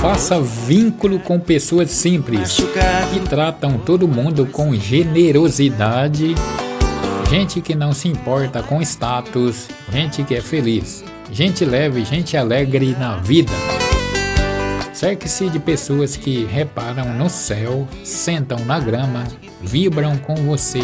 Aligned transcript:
Faça 0.00 0.40
vínculo 0.40 1.18
com 1.18 1.40
pessoas 1.40 1.90
simples 1.90 2.56
que 3.12 3.20
tratam 3.28 3.78
todo 3.78 4.06
mundo 4.06 4.46
com 4.46 4.72
generosidade. 4.74 6.36
Gente 7.28 7.60
que 7.60 7.74
não 7.74 7.92
se 7.92 8.06
importa 8.06 8.62
com 8.62 8.80
status, 8.80 9.68
gente 9.92 10.22
que 10.22 10.36
é 10.36 10.40
feliz, 10.40 11.04
gente 11.32 11.64
leve, 11.64 12.04
gente 12.04 12.36
alegre 12.36 12.96
na 12.98 13.16
vida. 13.16 13.52
Cerque-se 14.92 15.48
de 15.48 15.58
pessoas 15.58 16.16
que 16.16 16.44
reparam 16.44 17.12
no 17.14 17.28
céu, 17.28 17.86
sentam 18.04 18.64
na 18.64 18.78
grama, 18.78 19.24
vibram 19.60 20.16
com 20.18 20.34
você, 20.36 20.80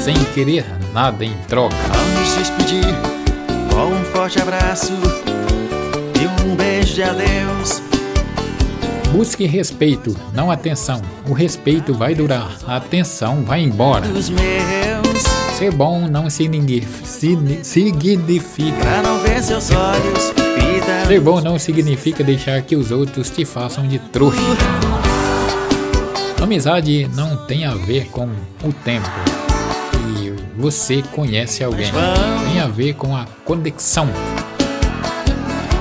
sem 0.00 0.14
querer 0.34 0.64
nada 0.92 1.24
em 1.24 1.34
troca. 1.48 1.74
Ao 1.74 2.20
nos 2.20 2.36
despedir, 2.36 2.84
com 3.70 3.92
um 3.92 4.04
forte 4.06 4.40
abraço 4.40 4.92
e 6.20 6.42
um 6.42 6.56
beijo 6.56 6.94
de 6.94 7.02
adeus. 7.04 7.95
Busque 9.12 9.46
respeito, 9.46 10.16
não 10.34 10.50
atenção. 10.50 11.00
O 11.28 11.32
respeito 11.32 11.94
vai 11.94 12.14
durar, 12.14 12.56
a 12.66 12.76
atenção 12.76 13.42
vai 13.42 13.62
embora. 13.62 14.06
Ser 15.56 15.72
bom 15.72 16.06
não 16.06 16.28
significa. 16.28 17.06
significa. 17.64 18.76
pra 18.78 19.02
não 19.02 19.18
ver 19.20 19.42
seus 19.42 19.70
olhos, 19.70 20.32
vida. 20.54 21.06
Ser 21.06 21.20
bom 21.20 21.40
não 21.40 21.58
significa 21.58 22.22
deixar 22.22 22.60
que 22.62 22.76
os 22.76 22.90
outros 22.90 23.30
te 23.30 23.44
façam 23.44 23.88
de 23.88 23.98
trouxa. 23.98 24.38
Amizade 26.42 27.08
não 27.14 27.46
tem 27.46 27.64
a 27.64 27.74
ver 27.74 28.06
com 28.08 28.28
o 28.62 28.72
tempo 28.84 29.08
e 30.20 30.32
você 30.60 31.02
conhece 31.02 31.64
alguém. 31.64 31.90
Tem 32.52 32.60
a 32.60 32.68
ver 32.68 32.94
com 32.94 33.16
a 33.16 33.26
conexão. 33.44 34.08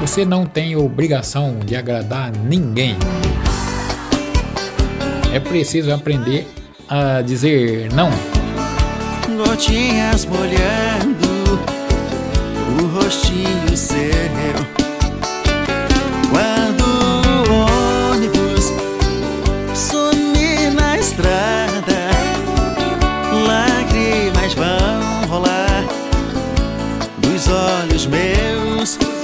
Você 0.05 0.23
não 0.23 0.45
tem 0.45 0.75
obrigação 0.75 1.57
de 1.65 1.75
agradar 1.75 2.31
ninguém. 2.31 2.95
É 5.33 5.39
preciso 5.39 5.91
aprender 5.91 6.47
a 6.87 7.23
dizer 7.23 7.91
não. 7.91 8.11
Gotinhas 9.35 10.23
molhando 10.25 11.59
o 12.79 12.85
rostinho 12.95 13.75
seu. 13.75 14.53
Quando 16.29 16.83
o 17.49 18.11
ônibus 18.13 18.71
sumir 19.73 20.71
na 20.71 20.99
estrada, 20.99 22.11
lágrimas 23.47 24.53
vão 24.53 25.27
rolar 25.27 25.83
dos 27.17 27.47
olhos 27.47 28.05
meus. 28.05 29.14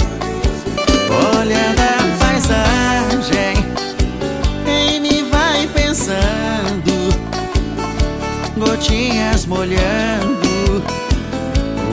Gotinhas 8.82 9.46
molhando 9.46 10.84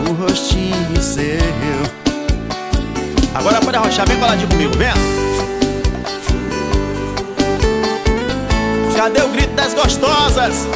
o 0.09 0.13
rostinho 0.23 1.03
seu. 1.03 1.23
Agora 3.35 3.61
pode 3.61 3.77
arrochar 3.77 4.09
bem 4.09 4.19
coladinho 4.19 4.49
comigo, 4.49 4.73
vem. 4.75 4.89
Cadê 8.97 9.21
o 9.21 9.29
grito 9.29 9.53
das 9.55 9.75
gostosas? 9.75 10.67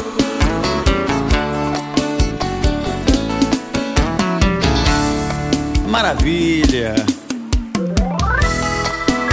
Maravilha! 5.88 6.94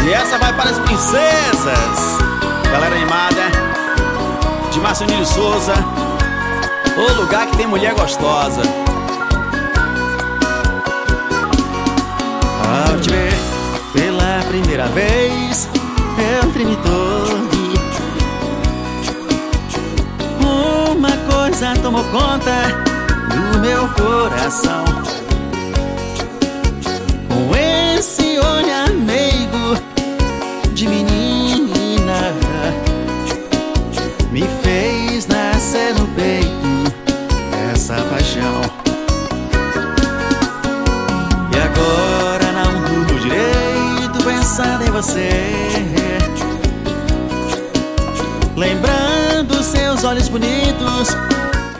E 0.05 0.13
essa 0.13 0.37
vai 0.37 0.53
para 0.53 0.69
as 0.69 0.79
princesas! 0.79 2.17
Galera 2.71 2.95
animada, 2.95 3.51
de 4.71 4.79
Marcelinho 4.79 5.25
Souza, 5.25 5.73
o 6.99 7.13
lugar 7.21 7.47
que 7.47 7.55
tem 7.55 7.65
mulher 7.65 7.93
gostosa. 7.93 8.61
Ao 12.61 12.99
te 12.99 13.09
ver 13.09 13.33
pela 13.93 14.43
primeira 14.49 14.87
vez, 14.87 15.69
eu 16.17 16.51
tremi 16.51 16.77
todo. 16.77 17.39
Uma 20.91 21.15
coisa 21.31 21.73
tomou 21.81 22.03
conta 22.05 22.51
do 23.29 23.59
meu 23.59 23.87
coração. 23.89 24.98
Você. 45.01 45.29
Lembrando 48.57 49.63
seus 49.63 50.03
olhos 50.03 50.27
bonitos 50.27 51.15